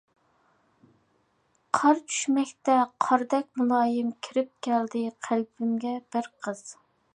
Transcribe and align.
قار 1.79 1.99
چۈشمەكتە، 2.13 2.77
قاردەك 3.07 3.47
مۇلايىم 3.61 4.11
كىرىپ 4.29 4.51
كەلدى 4.69 5.05
قەلبىمگە 5.29 5.95
بىر 6.17 6.35
قىز. 6.47 6.69